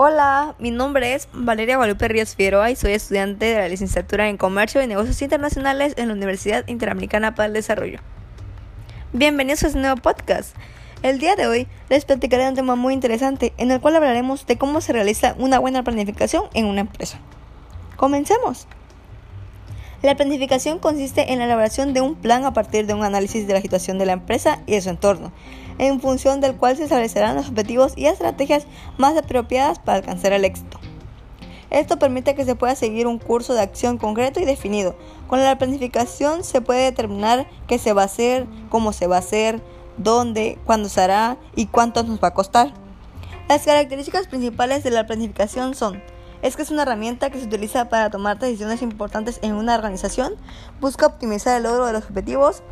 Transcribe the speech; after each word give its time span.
Hola, 0.00 0.54
mi 0.60 0.70
nombre 0.70 1.14
es 1.14 1.28
Valeria 1.32 1.74
Guadalupe 1.74 2.06
Ríos 2.06 2.36
Figueroa 2.36 2.70
y 2.70 2.76
soy 2.76 2.92
estudiante 2.92 3.46
de 3.46 3.56
la 3.56 3.68
licenciatura 3.68 4.28
en 4.28 4.36
Comercio 4.36 4.80
y 4.80 4.86
Negocios 4.86 5.20
Internacionales 5.22 5.94
en 5.96 6.06
la 6.06 6.14
Universidad 6.14 6.64
Interamericana 6.68 7.34
para 7.34 7.46
el 7.46 7.52
Desarrollo. 7.52 7.98
Bienvenidos 9.12 9.64
a 9.64 9.66
este 9.66 9.80
nuevo 9.80 9.96
podcast. 9.96 10.54
El 11.02 11.18
día 11.18 11.34
de 11.34 11.48
hoy 11.48 11.66
les 11.88 12.04
platicaré 12.04 12.48
un 12.48 12.54
tema 12.54 12.76
muy 12.76 12.94
interesante 12.94 13.52
en 13.56 13.72
el 13.72 13.80
cual 13.80 13.96
hablaremos 13.96 14.46
de 14.46 14.56
cómo 14.56 14.80
se 14.80 14.92
realiza 14.92 15.34
una 15.36 15.58
buena 15.58 15.82
planificación 15.82 16.44
en 16.54 16.66
una 16.66 16.82
empresa. 16.82 17.18
Comencemos. 17.96 18.68
La 20.00 20.14
planificación 20.14 20.78
consiste 20.78 21.32
en 21.32 21.40
la 21.40 21.46
elaboración 21.46 21.92
de 21.92 22.00
un 22.00 22.14
plan 22.14 22.44
a 22.44 22.52
partir 22.52 22.86
de 22.86 22.94
un 22.94 23.02
análisis 23.02 23.48
de 23.48 23.54
la 23.54 23.60
situación 23.60 23.98
de 23.98 24.06
la 24.06 24.12
empresa 24.12 24.60
y 24.64 24.72
de 24.72 24.80
su 24.80 24.90
entorno, 24.90 25.32
en 25.78 26.00
función 26.00 26.40
del 26.40 26.54
cual 26.54 26.76
se 26.76 26.84
establecerán 26.84 27.34
los 27.34 27.48
objetivos 27.48 27.94
y 27.96 28.06
estrategias 28.06 28.66
más 28.96 29.16
apropiadas 29.16 29.80
para 29.80 29.98
alcanzar 29.98 30.32
el 30.32 30.44
éxito. 30.44 30.78
Esto 31.70 31.98
permite 31.98 32.36
que 32.36 32.44
se 32.44 32.54
pueda 32.54 32.76
seguir 32.76 33.08
un 33.08 33.18
curso 33.18 33.54
de 33.54 33.60
acción 33.60 33.98
concreto 33.98 34.38
y 34.38 34.44
definido. 34.44 34.94
Con 35.26 35.42
la 35.42 35.58
planificación 35.58 36.44
se 36.44 36.60
puede 36.60 36.84
determinar 36.84 37.48
qué 37.66 37.78
se 37.78 37.92
va 37.92 38.02
a 38.02 38.06
hacer, 38.06 38.46
cómo 38.68 38.92
se 38.92 39.08
va 39.08 39.16
a 39.16 39.18
hacer, 39.18 39.60
dónde, 39.96 40.58
cuándo 40.64 40.88
se 40.88 41.00
hará 41.00 41.38
y 41.56 41.66
cuánto 41.66 42.04
nos 42.04 42.22
va 42.22 42.28
a 42.28 42.34
costar. 42.34 42.72
Las 43.48 43.64
características 43.64 44.28
principales 44.28 44.84
de 44.84 44.92
la 44.92 45.06
planificación 45.06 45.74
son 45.74 46.00
es 46.42 46.56
que 46.56 46.62
es 46.62 46.70
una 46.70 46.82
herramienta 46.82 47.30
que 47.30 47.38
se 47.40 47.46
utiliza 47.46 47.88
para 47.88 48.10
tomar 48.10 48.38
decisiones 48.38 48.82
importantes 48.82 49.38
en 49.42 49.54
una 49.54 49.74
organización, 49.74 50.34
busca 50.80 51.06
optimizar 51.06 51.56
el 51.56 51.64
logro 51.64 51.86
de 51.86 51.92
los 51.92 52.04
objetivos, 52.04 52.62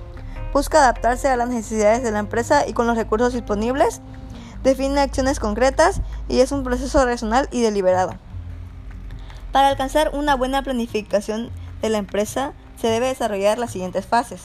busca 0.52 0.78
adaptarse 0.78 1.28
a 1.28 1.36
las 1.36 1.48
necesidades 1.48 2.02
de 2.02 2.12
la 2.12 2.20
empresa 2.20 2.66
y 2.66 2.72
con 2.72 2.86
los 2.86 2.96
recursos 2.96 3.32
disponibles, 3.32 4.00
define 4.62 5.00
acciones 5.00 5.40
concretas 5.40 6.00
y 6.28 6.40
es 6.40 6.52
un 6.52 6.62
proceso 6.62 7.04
racional 7.04 7.48
y 7.50 7.62
deliberado. 7.62 8.14
Para 9.52 9.68
alcanzar 9.68 10.10
una 10.12 10.34
buena 10.36 10.62
planificación 10.62 11.50
de 11.80 11.88
la 11.88 11.98
empresa 11.98 12.52
se 12.80 12.88
debe 12.88 13.06
desarrollar 13.06 13.58
las 13.58 13.72
siguientes 13.72 14.06
fases. 14.06 14.42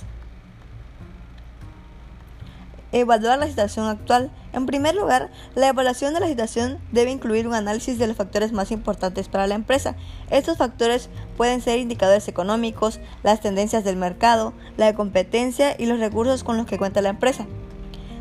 Evaluar 2.93 3.39
la 3.39 3.47
situación 3.47 3.87
actual. 3.87 4.31
En 4.51 4.65
primer 4.65 4.95
lugar, 4.95 5.31
la 5.55 5.69
evaluación 5.69 6.13
de 6.13 6.19
la 6.19 6.27
situación 6.27 6.77
debe 6.91 7.11
incluir 7.11 7.47
un 7.47 7.53
análisis 7.53 7.97
de 7.97 8.07
los 8.07 8.17
factores 8.17 8.51
más 8.51 8.69
importantes 8.71 9.29
para 9.29 9.47
la 9.47 9.55
empresa. 9.55 9.95
Estos 10.29 10.57
factores 10.57 11.09
pueden 11.37 11.61
ser 11.61 11.79
indicadores 11.79 12.27
económicos, 12.27 12.99
las 13.23 13.39
tendencias 13.39 13.85
del 13.85 13.95
mercado, 13.95 14.53
la 14.75 14.93
competencia 14.93 15.73
y 15.77 15.85
los 15.85 15.99
recursos 15.99 16.43
con 16.43 16.57
los 16.57 16.65
que 16.65 16.77
cuenta 16.77 17.01
la 17.01 17.09
empresa. 17.09 17.47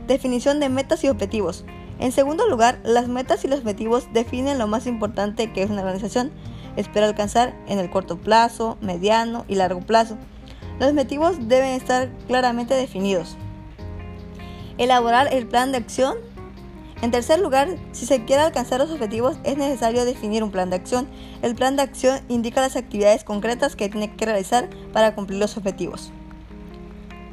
Definición 0.06 0.60
de 0.60 0.68
metas 0.68 1.02
y 1.02 1.08
objetivos. 1.08 1.64
En 1.98 2.12
segundo 2.12 2.48
lugar, 2.48 2.78
las 2.84 3.08
metas 3.08 3.44
y 3.44 3.48
los 3.48 3.60
objetivos 3.60 4.06
definen 4.12 4.58
lo 4.58 4.68
más 4.68 4.86
importante 4.86 5.52
que 5.52 5.64
es 5.64 5.70
una 5.70 5.82
organización. 5.82 6.30
Espera 6.77 7.06
alcanzar 7.06 7.55
en 7.66 7.80
el 7.80 7.90
corto 7.90 8.18
plazo, 8.18 8.78
mediano 8.80 9.44
y 9.48 9.56
largo 9.56 9.80
plazo. 9.80 10.16
Los 10.78 10.90
objetivos 10.90 11.48
deben 11.48 11.70
estar 11.70 12.08
claramente 12.28 12.74
definidos. 12.74 13.36
Elaborar 14.81 15.28
el 15.31 15.47
plan 15.47 15.73
de 15.73 15.77
acción. 15.77 16.17
En 17.03 17.11
tercer 17.11 17.39
lugar, 17.39 17.69
si 17.92 18.06
se 18.06 18.25
quiere 18.25 18.41
alcanzar 18.41 18.81
los 18.81 18.91
objetivos 18.91 19.36
es 19.45 19.59
necesario 19.59 20.06
definir 20.06 20.42
un 20.42 20.50
plan 20.50 20.70
de 20.70 20.77
acción. 20.77 21.06
El 21.42 21.55
plan 21.55 21.77
de 21.77 21.83
acción 21.83 22.20
indica 22.31 22.62
las 22.62 22.77
actividades 22.77 23.23
concretas 23.23 23.77
que 23.77 23.91
tiene 23.91 24.17
que 24.17 24.25
realizar 24.25 24.70
para 24.95 25.14
cumplir 25.14 25.39
los 25.39 25.58
objetivos. 25.58 26.11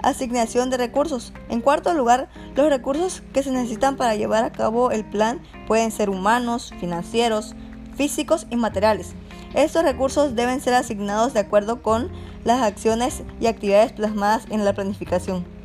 Asignación 0.03 0.69
de 0.69 0.75
recursos. 0.75 1.31
En 1.47 1.61
cuarto 1.61 1.93
lugar, 1.93 2.27
los 2.53 2.69
recursos 2.69 3.23
que 3.31 3.43
se 3.43 3.51
necesitan 3.51 3.95
para 3.95 4.15
llevar 4.15 4.43
a 4.43 4.51
cabo 4.51 4.91
el 4.91 5.05
plan 5.05 5.39
pueden 5.67 5.91
ser 5.91 6.09
humanos, 6.09 6.73
financieros, 6.81 7.55
físicos 7.95 8.45
y 8.49 8.57
materiales. 8.57 9.13
Estos 9.53 9.83
recursos 9.83 10.35
deben 10.35 10.59
ser 10.59 10.73
asignados 10.73 11.33
de 11.33 11.39
acuerdo 11.39 11.81
con 11.81 12.11
las 12.43 12.61
acciones 12.61 13.23
y 13.39 13.47
actividades 13.47 13.93
plasmadas 13.93 14.43
en 14.49 14.65
la 14.65 14.73
planificación. 14.73 15.56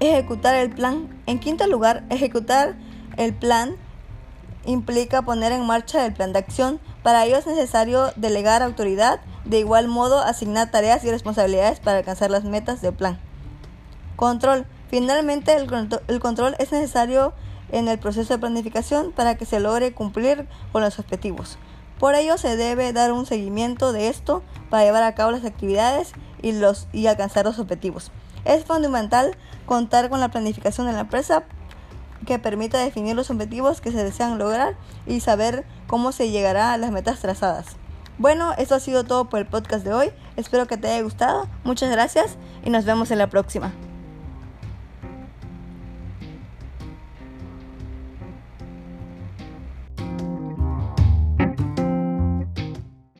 Ejecutar 0.00 0.54
el 0.56 0.70
plan. 0.70 1.08
En 1.26 1.38
quinto 1.38 1.66
lugar, 1.66 2.04
ejecutar 2.10 2.76
el 3.16 3.34
plan 3.34 3.76
implica 4.66 5.22
poner 5.22 5.52
en 5.52 5.66
marcha 5.66 6.04
el 6.04 6.12
plan 6.12 6.32
de 6.32 6.38
acción. 6.38 6.80
Para 7.02 7.24
ello 7.24 7.36
es 7.36 7.46
necesario 7.46 8.12
delegar 8.16 8.62
autoridad, 8.62 9.20
de 9.44 9.58
igual 9.58 9.88
modo 9.88 10.20
asignar 10.20 10.70
tareas 10.70 11.04
y 11.04 11.10
responsabilidades 11.10 11.80
para 11.80 11.98
alcanzar 11.98 12.30
las 12.30 12.44
metas 12.44 12.80
del 12.80 12.94
plan. 12.94 13.18
Control. 14.16 14.66
Finalmente, 14.88 15.54
el, 15.56 16.20
control 16.20 16.54
es 16.58 16.70
necesario 16.72 17.32
en 17.72 17.88
el 17.88 17.98
proceso 17.98 18.34
de 18.34 18.38
planificación 18.38 19.12
para 19.12 19.36
que 19.36 19.44
se 19.44 19.58
logre 19.58 19.92
cumplir 19.92 20.46
con 20.72 20.82
los 20.82 20.98
objetivos. 20.98 21.58
Por 21.98 22.14
ello 22.14 22.38
se 22.38 22.56
debe 22.56 22.92
dar 22.92 23.12
un 23.12 23.26
seguimiento 23.26 23.92
de 23.92 24.08
esto 24.08 24.42
para 24.70 24.84
llevar 24.84 25.02
a 25.02 25.14
cabo 25.14 25.30
las 25.30 25.44
actividades 25.44 26.12
y, 26.42 26.52
los, 26.52 26.86
y 26.92 27.06
alcanzar 27.06 27.44
los 27.44 27.58
objetivos. 27.58 28.12
Es 28.44 28.64
fundamental 28.64 29.36
contar 29.66 30.10
con 30.10 30.20
la 30.20 30.30
planificación 30.30 30.86
de 30.86 30.92
la 30.92 31.00
empresa 31.00 31.44
que 32.26 32.38
permita 32.38 32.78
definir 32.78 33.14
los 33.14 33.30
objetivos 33.30 33.80
que 33.80 33.92
se 33.92 34.02
desean 34.02 34.38
lograr 34.38 34.76
y 35.06 35.20
saber 35.20 35.64
cómo 35.86 36.12
se 36.12 36.30
llegará 36.30 36.72
a 36.72 36.78
las 36.78 36.90
metas 36.90 37.20
trazadas. 37.20 37.76
Bueno, 38.18 38.52
eso 38.56 38.74
ha 38.74 38.80
sido 38.80 39.04
todo 39.04 39.28
por 39.28 39.40
el 39.40 39.46
podcast 39.46 39.84
de 39.84 39.92
hoy. 39.92 40.10
Espero 40.36 40.66
que 40.66 40.76
te 40.76 40.88
haya 40.88 41.02
gustado. 41.02 41.48
Muchas 41.64 41.90
gracias 41.90 42.36
y 42.64 42.70
nos 42.70 42.84
vemos 42.84 43.10
en 43.10 43.18
la 43.18 43.28
próxima. 43.28 43.72